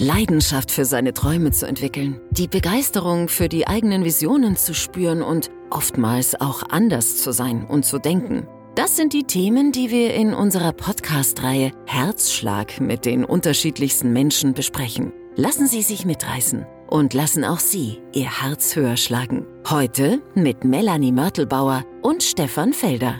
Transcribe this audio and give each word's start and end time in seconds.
Leidenschaft 0.00 0.70
für 0.70 0.84
seine 0.84 1.12
Träume 1.12 1.50
zu 1.50 1.66
entwickeln, 1.66 2.20
die 2.30 2.46
Begeisterung 2.46 3.28
für 3.28 3.48
die 3.48 3.66
eigenen 3.66 4.04
Visionen 4.04 4.56
zu 4.56 4.72
spüren 4.72 5.22
und 5.22 5.50
oftmals 5.70 6.40
auch 6.40 6.62
anders 6.70 7.16
zu 7.20 7.32
sein 7.32 7.66
und 7.66 7.84
zu 7.84 7.98
denken. 7.98 8.46
Das 8.76 8.94
sind 8.94 9.12
die 9.12 9.24
Themen, 9.24 9.72
die 9.72 9.90
wir 9.90 10.14
in 10.14 10.34
unserer 10.34 10.72
Podcast-Reihe 10.72 11.72
Herzschlag 11.86 12.80
mit 12.80 13.06
den 13.06 13.24
unterschiedlichsten 13.24 14.12
Menschen 14.12 14.54
besprechen. 14.54 15.12
Lassen 15.34 15.66
Sie 15.66 15.82
sich 15.82 16.04
mitreißen 16.06 16.64
und 16.86 17.12
lassen 17.12 17.44
auch 17.44 17.58
Sie 17.58 18.00
Ihr 18.12 18.40
Herz 18.40 18.76
höher 18.76 18.96
schlagen. 18.96 19.46
Heute 19.68 20.20
mit 20.34 20.64
Melanie 20.64 21.10
Mörtelbauer 21.10 21.84
und 22.02 22.22
Stefan 22.22 22.72
Felder. 22.72 23.18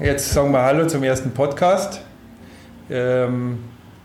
Jetzt 0.00 0.32
sagen 0.32 0.52
wir 0.52 0.62
Hallo 0.62 0.86
zum 0.86 1.02
ersten 1.02 1.32
Podcast. 1.32 2.00
Ähm, 2.88 3.58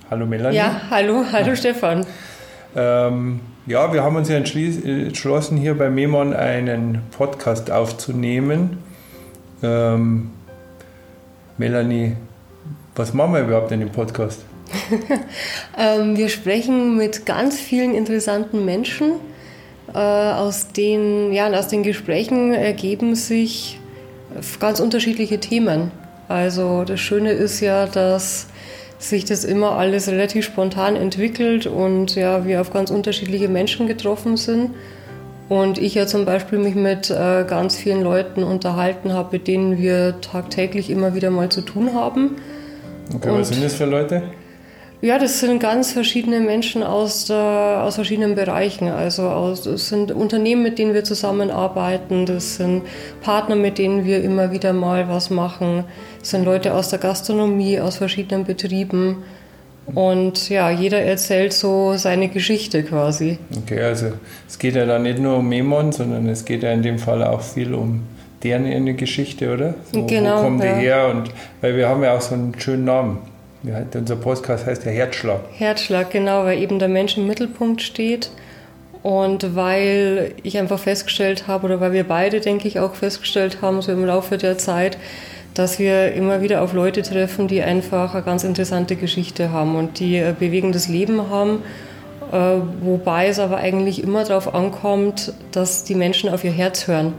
hallo 0.10 0.26
Melanie. 0.26 0.58
Ja, 0.58 0.82
hallo, 0.90 1.24
hallo 1.32 1.56
Stefan. 1.56 2.06
Ähm, 2.76 3.40
ja, 3.66 3.94
wir 3.94 4.04
haben 4.04 4.16
uns 4.16 4.30
ja 4.30 4.38
entschlossen, 4.38 5.58
hier 5.58 5.78
bei 5.78 5.90
Memon 5.90 6.34
einen 6.34 7.02
Podcast 7.12 7.72
aufzunehmen. 7.72 8.78
Ähm, 9.62 10.32
Melanie, 11.58 12.16
was 12.96 13.14
machen 13.14 13.34
wir 13.34 13.42
überhaupt 13.42 13.72
in 13.72 13.80
dem 13.82 13.92
Podcast? 13.92 14.44
ähm, 15.78 16.18
wir 16.18 16.30
sprechen 16.30 16.98
mit 16.98 17.26
ganz 17.26 17.60
vielen 17.60 17.94
interessanten 17.94 18.66
Menschen. 18.66 19.14
Äh, 19.94 19.98
aus, 19.98 20.68
den, 20.68 21.34
ja, 21.34 21.50
aus 21.52 21.68
den 21.68 21.84
Gesprächen 21.84 22.54
ergeben 22.54 23.16
sich 23.16 23.80
ganz 24.60 24.80
unterschiedliche 24.80 25.40
Themen. 25.40 25.92
Also 26.28 26.84
das 26.84 27.00
Schöne 27.00 27.32
ist 27.32 27.60
ja, 27.60 27.88
dass 27.88 28.49
sich 29.00 29.24
das 29.26 29.46
immer 29.46 29.72
alles 29.72 30.10
relativ 30.10 30.46
spontan 30.46 30.96
entwickelt 30.96 31.66
und 31.66 32.16
ja, 32.16 32.46
wir 32.46 32.62
auf 32.62 32.72
ganz 32.72 32.92
unterschiedliche 32.92 33.48
Menschen 33.48 33.88
getroffen 33.88 34.38
sind. 34.38 34.72
Und 35.48 35.80
ich 35.80 35.96
ja 35.96 36.06
zum 36.06 36.26
Beispiel 36.26 36.60
mich 36.60 36.76
mit 36.76 37.10
äh, 37.10 37.44
ganz 37.48 37.76
vielen 37.76 38.04
Leuten 38.04 38.44
unterhalten 38.44 39.14
habe, 39.14 39.30
mit 39.38 39.48
denen 39.48 39.80
wir 39.80 40.22
tagtäglich 40.22 40.92
immer 40.92 41.16
wieder 41.16 41.32
mal 41.32 41.50
zu 41.50 41.62
tun 41.62 41.96
haben. 41.96 42.36
Okay, 43.16 43.30
und 43.30 43.40
was 43.40 43.50
sind 43.50 43.64
das 43.64 43.74
für 43.74 43.86
Leute? 43.86 44.22
Ja, 45.02 45.18
das 45.18 45.40
sind 45.40 45.62
ganz 45.62 45.94
verschiedene 45.94 46.42
Menschen 46.42 46.84
aus, 46.84 47.26
der, 47.26 47.84
aus 47.86 47.96
verschiedenen 47.96 48.36
Bereichen. 48.36 48.90
Also 48.90 49.30
aus, 49.30 49.62
das 49.62 49.88
sind 49.88 50.12
Unternehmen, 50.12 50.62
mit 50.62 50.78
denen 50.78 50.94
wir 50.94 51.06
zusammenarbeiten, 51.06 52.26
das 52.26 52.58
sind 52.58 52.84
Partner, 53.22 53.56
mit 53.56 53.78
denen 53.78 54.04
wir 54.04 54.22
immer 54.22 54.52
wieder 54.52 54.74
mal 54.74 55.08
was 55.08 55.30
machen, 55.30 55.86
das 56.20 56.32
sind 56.32 56.44
Leute 56.44 56.74
aus 56.74 56.90
der 56.90 57.00
Gastronomie, 57.00 57.80
aus 57.80 57.96
verschiedenen 57.96 58.44
Betrieben. 58.44 59.24
Und 59.96 60.50
ja, 60.50 60.70
jeder 60.70 61.02
erzählt 61.02 61.54
so 61.54 61.94
seine 61.96 62.28
Geschichte 62.28 62.84
quasi. 62.84 63.40
Okay, 63.64 63.82
also 63.82 64.08
es 64.48 64.60
geht 64.60 64.76
ja 64.76 64.86
da 64.86 65.00
nicht 65.00 65.20
nur 65.20 65.38
um 65.38 65.48
Memon, 65.48 65.94
sondern 65.94 66.28
es 66.28 66.44
geht 66.44 66.62
ja 66.62 66.72
in 66.72 66.84
dem 66.84 67.00
Fall 67.00 67.24
auch 67.24 67.42
viel 67.42 67.74
um 67.74 68.02
deren 68.44 68.98
Geschichte, 68.98 69.54
oder? 69.54 69.76
So, 69.94 70.06
genau. 70.06 70.40
Wo 70.40 70.44
kommen 70.44 70.62
ja. 70.62 70.74
die 70.76 70.82
her? 70.82 71.08
Und 71.10 71.32
weil 71.62 71.76
wir 71.76 71.88
haben 71.88 72.04
ja 72.04 72.16
auch 72.16 72.22
so 72.22 72.36
einen 72.36 72.54
schönen 72.60 72.84
Namen. 72.84 73.29
Ja, 73.64 73.82
unser 73.94 74.16
Podcast 74.16 74.66
heißt 74.66 74.86
ja 74.86 74.92
Herzschlag. 74.92 75.42
Herzschlag, 75.58 76.12
genau, 76.12 76.46
weil 76.46 76.62
eben 76.62 76.80
der 76.80 76.88
Mensch 76.88 77.18
im 77.18 77.28
Mittelpunkt 77.28 77.82
steht. 77.82 78.32
Und 79.04 79.56
weil 79.56 80.34
ich 80.44 80.58
einfach 80.58 80.80
festgestellt 80.80 81.48
habe, 81.48 81.66
oder 81.66 81.80
weil 81.80 81.94
wir 81.94 82.06
beide, 82.06 82.42
denke 82.42 82.68
ich, 82.68 82.80
auch 82.80 82.96
festgestellt 82.96 83.62
haben, 83.62 83.82
so 83.82 83.92
im 83.92 84.06
Laufe 84.06 84.38
der 84.38 84.58
Zeit, 84.58 84.98
dass 85.54 85.80
wir 85.80 86.14
immer 86.14 86.42
wieder 86.42 86.62
auf 86.62 86.74
Leute 86.74 87.02
treffen, 87.02 87.48
die 87.48 87.62
einfach 87.62 88.14
eine 88.14 88.24
ganz 88.24 88.44
interessante 88.44 88.96
Geschichte 88.96 89.52
haben 89.52 89.76
und 89.76 90.00
die 90.00 90.20
ein 90.20 90.36
bewegendes 90.36 90.88
Leben 90.88 91.30
haben, 91.30 91.64
äh, 92.32 92.58
wobei 92.82 93.28
es 93.28 93.40
aber 93.40 93.58
eigentlich 93.58 94.04
immer 94.04 94.24
darauf 94.24 94.54
ankommt, 94.54 95.34
dass 95.52 95.84
die 95.84 95.96
Menschen 95.96 96.30
auf 96.30 96.44
ihr 96.44 96.52
Herz 96.52 96.88
hören. 96.88 97.14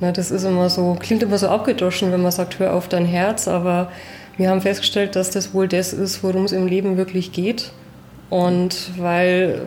Das 0.00 0.30
ist 0.30 0.44
immer 0.44 0.68
so, 0.68 0.96
klingt 1.00 1.22
immer 1.22 1.38
so 1.38 1.48
abgedroschen, 1.48 2.12
wenn 2.12 2.20
man 2.20 2.32
sagt, 2.32 2.58
hör 2.58 2.74
auf 2.74 2.88
dein 2.88 3.06
Herz, 3.06 3.48
aber 3.48 3.90
wir 4.36 4.50
haben 4.50 4.60
festgestellt, 4.60 5.16
dass 5.16 5.30
das 5.30 5.54
wohl 5.54 5.68
das 5.68 5.92
ist, 5.92 6.22
worum 6.22 6.44
es 6.44 6.52
im 6.52 6.66
Leben 6.66 6.96
wirklich 6.96 7.32
geht. 7.32 7.70
Und 8.30 8.90
weil, 8.98 9.62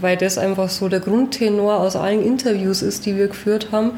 weil 0.00 0.16
das 0.16 0.36
einfach 0.36 0.68
so 0.68 0.88
der 0.88 1.00
Grundtenor 1.00 1.78
aus 1.78 1.96
allen 1.96 2.22
Interviews 2.22 2.82
ist, 2.82 3.06
die 3.06 3.16
wir 3.16 3.28
geführt 3.28 3.68
haben, 3.72 3.92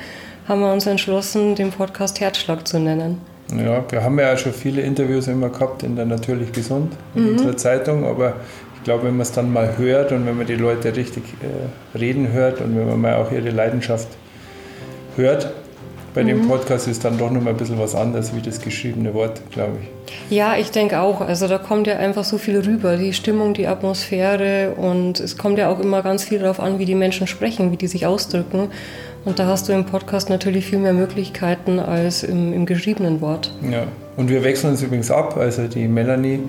haben 0.46 0.60
wir 0.60 0.72
uns 0.72 0.86
entschlossen, 0.86 1.54
den 1.54 1.70
Podcast 1.70 2.20
Herzschlag 2.20 2.66
zu 2.66 2.78
nennen. 2.78 3.20
Ja, 3.56 3.84
wir 3.90 4.02
haben 4.02 4.18
ja 4.18 4.36
schon 4.36 4.52
viele 4.52 4.82
Interviews 4.82 5.28
immer 5.28 5.48
gehabt 5.48 5.82
in 5.82 5.96
der 5.96 6.06
Natürlich 6.06 6.52
Gesund, 6.52 6.92
in 7.14 7.24
mhm. 7.24 7.32
unserer 7.32 7.56
Zeitung, 7.56 8.06
aber 8.06 8.34
ich 8.76 8.84
glaube, 8.84 9.04
wenn 9.04 9.16
man 9.16 9.22
es 9.22 9.32
dann 9.32 9.52
mal 9.52 9.76
hört 9.76 10.12
und 10.12 10.26
wenn 10.26 10.36
man 10.36 10.46
die 10.46 10.54
Leute 10.54 10.94
richtig 10.96 11.22
äh, 11.42 11.98
reden 11.98 12.32
hört 12.32 12.60
und 12.60 12.76
wenn 12.76 12.86
man 12.86 13.00
mal 13.00 13.14
auch 13.14 13.30
ihre 13.30 13.50
Leidenschaft 13.50 14.08
hört, 15.16 15.52
bei 16.14 16.22
mhm. 16.22 16.28
dem 16.28 16.48
Podcast 16.48 16.88
ist 16.88 17.04
dann 17.04 17.18
doch 17.18 17.30
noch 17.30 17.40
mal 17.40 17.50
ein 17.50 17.56
bisschen 17.56 17.78
was 17.78 17.94
anderes 17.94 18.34
wie 18.34 18.40
das 18.40 18.60
geschriebene 18.60 19.14
Wort, 19.14 19.40
glaube 19.50 19.78
ich. 19.80 20.36
Ja, 20.36 20.56
ich 20.56 20.70
denke 20.70 21.00
auch. 21.00 21.20
Also 21.20 21.48
da 21.48 21.58
kommt 21.58 21.86
ja 21.86 21.96
einfach 21.96 22.24
so 22.24 22.38
viel 22.38 22.58
rüber. 22.60 22.96
Die 22.96 23.12
Stimmung, 23.12 23.54
die 23.54 23.66
Atmosphäre 23.66 24.74
und 24.76 25.20
es 25.20 25.38
kommt 25.38 25.58
ja 25.58 25.70
auch 25.70 25.80
immer 25.80 26.02
ganz 26.02 26.24
viel 26.24 26.40
darauf 26.40 26.60
an, 26.60 26.78
wie 26.78 26.84
die 26.84 26.94
Menschen 26.94 27.26
sprechen, 27.26 27.72
wie 27.72 27.76
die 27.76 27.86
sich 27.86 28.06
ausdrücken. 28.06 28.68
Und 29.24 29.38
da 29.38 29.46
hast 29.46 29.68
du 29.68 29.72
im 29.72 29.86
Podcast 29.86 30.30
natürlich 30.30 30.66
viel 30.66 30.80
mehr 30.80 30.92
Möglichkeiten 30.92 31.78
als 31.78 32.24
im, 32.24 32.52
im 32.52 32.66
geschriebenen 32.66 33.20
Wort. 33.20 33.52
Ja, 33.70 33.84
und 34.16 34.28
wir 34.28 34.42
wechseln 34.42 34.70
uns 34.70 34.82
übrigens 34.82 35.10
ab. 35.10 35.36
Also 35.36 35.68
die 35.68 35.86
Melanie 35.86 36.40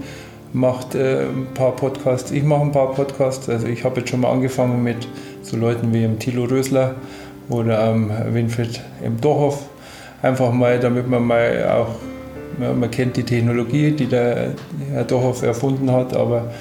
macht 0.54 0.96
äh, 0.96 1.24
ein 1.24 1.48
paar 1.54 1.76
Podcasts, 1.76 2.32
ich 2.32 2.44
mache 2.44 2.62
ein 2.62 2.72
paar 2.72 2.94
Podcasts. 2.94 3.48
Also 3.48 3.68
ich 3.68 3.84
habe 3.84 4.00
jetzt 4.00 4.10
schon 4.10 4.22
mal 4.22 4.32
angefangen 4.32 4.84
mit 4.84 5.08
so 5.42 5.56
Leuten 5.56 5.94
wie 5.94 6.02
dem 6.02 6.20
Thilo 6.20 6.46
Rösler 6.46 6.96
oder 7.50 7.90
ähm, 7.90 8.12
Winfried 8.32 8.82
im 9.04 9.20
Dorhof. 9.20 9.68
Einfach 10.22 10.52
mal, 10.52 10.80
damit 10.80 11.10
man 11.10 11.24
mal 11.24 11.70
auch, 11.70 11.96
ja, 12.62 12.74
man 12.74 12.90
kennt 12.90 13.18
die 13.18 13.24
Technologie, 13.24 13.92
die 13.92 14.06
der 14.06 14.52
Herr 14.92 15.04
Dorhof 15.04 15.44
erfunden 15.44 15.92
hat, 15.92 16.16
aber 16.16 16.52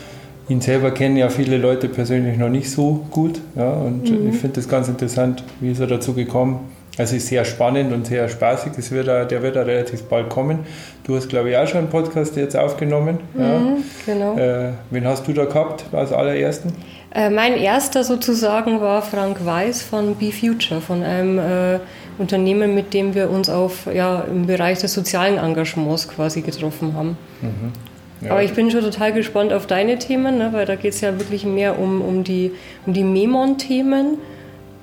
ihn 0.48 0.60
selber 0.60 0.90
kennen 0.90 1.16
ja 1.16 1.28
viele 1.28 1.58
Leute 1.58 1.88
persönlich 1.88 2.36
noch 2.38 2.48
nicht 2.48 2.70
so 2.70 3.06
gut. 3.10 3.40
Ja, 3.56 3.72
und 3.72 4.10
mhm. 4.10 4.30
ich 4.30 4.36
finde 4.36 4.56
das 4.56 4.68
ganz 4.68 4.88
interessant, 4.88 5.44
wie 5.60 5.70
ist 5.70 5.80
er 5.80 5.86
dazu 5.86 6.14
gekommen. 6.14 6.60
Also 6.98 7.16
ist 7.16 7.28
sehr 7.28 7.44
spannend 7.46 7.92
und 7.92 8.06
sehr 8.06 8.28
spaßig. 8.28 8.72
Das 8.76 8.90
wird 8.90 9.08
auch, 9.08 9.26
der 9.26 9.42
wird 9.42 9.56
auch 9.56 9.66
relativ 9.66 10.02
bald 10.04 10.28
kommen. 10.28 10.60
Du 11.04 11.16
hast, 11.16 11.28
glaube 11.30 11.50
ich, 11.50 11.56
auch 11.56 11.66
schon 11.66 11.78
einen 11.78 11.88
Podcast 11.88 12.36
jetzt 12.36 12.56
aufgenommen. 12.56 13.18
Mhm, 13.32 13.40
ja. 13.40 13.60
Genau. 14.04 14.36
Äh, 14.36 14.72
wen 14.90 15.06
hast 15.06 15.26
du 15.26 15.32
da 15.32 15.46
gehabt 15.46 15.86
als 15.92 16.12
allerersten? 16.12 16.74
Äh, 17.14 17.30
mein 17.30 17.56
erster 17.56 18.04
sozusagen 18.04 18.80
war 18.80 19.00
Frank 19.02 19.44
Weiß 19.44 19.82
von 19.82 20.16
BeFuture, 20.16 20.80
von 20.80 21.02
einem 21.02 21.38
äh, 21.38 21.78
Unternehmen, 22.18 22.74
mit 22.74 22.92
dem 22.92 23.14
wir 23.14 23.30
uns 23.30 23.48
auf, 23.48 23.86
ja, 23.92 24.24
im 24.30 24.46
Bereich 24.46 24.78
des 24.80 24.92
sozialen 24.92 25.38
Engagements 25.38 26.08
quasi 26.08 26.42
getroffen 26.42 26.94
haben. 26.94 27.16
Mhm. 27.40 27.72
Ja. 28.20 28.32
Aber 28.32 28.42
ich 28.42 28.52
bin 28.52 28.70
schon 28.70 28.82
total 28.82 29.12
gespannt 29.12 29.52
auf 29.52 29.66
deine 29.66 29.98
Themen, 29.98 30.38
ne, 30.38 30.50
weil 30.52 30.64
da 30.64 30.76
geht 30.76 30.92
es 30.92 31.00
ja 31.00 31.18
wirklich 31.18 31.44
mehr 31.44 31.78
um, 31.78 32.00
um 32.00 32.22
die, 32.22 32.52
um 32.86 32.92
die 32.92 33.02
Memon-Themen, 33.02 34.18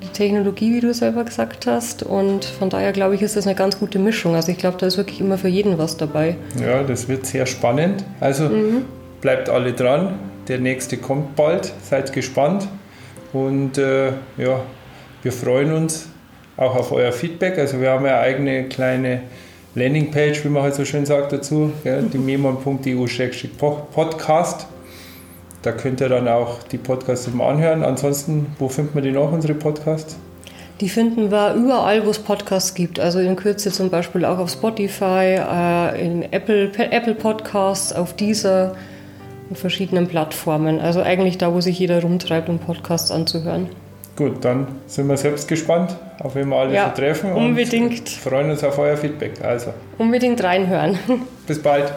die 0.01 0.07
Technologie, 0.07 0.75
wie 0.75 0.79
du 0.79 0.93
selber 0.93 1.23
gesagt 1.23 1.67
hast. 1.67 2.03
Und 2.03 2.45
von 2.45 2.69
daher 2.69 2.91
glaube 2.91 3.15
ich, 3.15 3.21
ist 3.21 3.35
das 3.35 3.45
eine 3.45 3.55
ganz 3.55 3.79
gute 3.79 3.99
Mischung. 3.99 4.35
Also 4.35 4.51
ich 4.51 4.57
glaube, 4.57 4.77
da 4.77 4.85
ist 4.85 4.97
wirklich 4.97 5.19
immer 5.19 5.37
für 5.37 5.47
jeden 5.47 5.77
was 5.77 5.97
dabei. 5.97 6.35
Ja, 6.59 6.83
das 6.83 7.07
wird 7.07 7.25
sehr 7.25 7.45
spannend. 7.45 8.03
Also 8.19 8.45
mhm. 8.45 8.85
bleibt 9.21 9.49
alle 9.49 9.73
dran 9.73 10.17
der 10.49 10.59
nächste 10.59 10.97
kommt 10.97 11.38
bald. 11.38 11.71
Seid 11.83 12.11
gespannt. 12.11 12.67
Und 13.31 13.77
äh, 13.77 14.07
ja, 14.38 14.59
wir 15.21 15.31
freuen 15.31 15.71
uns 15.71 16.09
auch 16.57 16.75
auf 16.75 16.91
euer 16.91 17.13
Feedback. 17.13 17.59
Also 17.59 17.79
wir 17.79 17.91
haben 17.91 18.05
ja 18.05 18.15
eine 18.15 18.21
eigene 18.21 18.67
kleine 18.67 19.21
Landingpage, 19.75 20.43
wie 20.43 20.49
man 20.49 20.63
halt 20.63 20.73
so 20.73 20.83
schön 20.83 21.05
sagt 21.05 21.31
dazu, 21.31 21.71
ja, 21.83 22.01
die 22.01 22.17
memon.eu-podcast. 22.17 24.65
Da 25.61 25.71
könnt 25.71 26.00
ihr 26.01 26.09
dann 26.09 26.27
auch 26.27 26.63
die 26.63 26.77
Podcasts 26.77 27.27
immer 27.27 27.45
anhören. 27.45 27.83
Ansonsten, 27.83 28.47
wo 28.59 28.69
findet 28.69 28.95
man 28.95 29.03
die 29.03 29.11
noch, 29.11 29.31
unsere 29.31 29.53
Podcasts? 29.53 30.17
Die 30.79 30.88
finden 30.88 31.29
wir 31.29 31.56
überall, 31.56 32.06
wo 32.06 32.09
es 32.09 32.19
Podcasts 32.19 32.73
gibt. 32.73 33.00
Also 33.00 33.19
in 33.19 33.35
Kürze 33.35 33.71
zum 33.71 33.89
Beispiel 33.89 34.23
auch 34.23 34.38
auf 34.38 34.50
Spotify, 34.50 35.35
äh, 35.38 36.06
in 36.06 36.31
Apple, 36.31 36.71
Apple 36.77 37.15
Podcasts, 37.15 37.91
auf 37.91 38.15
dieser 38.15 38.75
in 39.50 39.56
verschiedenen 39.57 40.07
Plattformen. 40.07 40.79
Also 40.79 41.01
eigentlich 41.01 41.38
da, 41.38 41.53
wo 41.53 41.59
sich 41.59 41.77
jeder 41.79 42.01
rumtreibt, 42.01 42.47
um 42.47 42.59
Podcasts 42.59 43.12
anzuhören. 43.12 43.67
Gut, 44.15 44.44
dann 44.45 44.67
sind 44.85 45.07
wir 45.07 45.17
selbst 45.17 45.47
gespannt, 45.47 45.95
auf 46.19 46.35
wen 46.35 46.50
wir 46.50 46.57
alle 46.57 46.73
ja, 46.73 46.89
so 46.94 47.01
treffen. 47.01 47.33
Unbedingt. 47.33 48.00
Und 48.00 48.09
freuen 48.09 48.51
uns 48.51 48.63
auf 48.63 48.77
euer 48.77 48.95
Feedback. 48.97 49.44
Also. 49.44 49.73
Unbedingt 49.97 50.41
reinhören. 50.44 51.00
Bis 51.47 51.62
bald. 51.62 51.94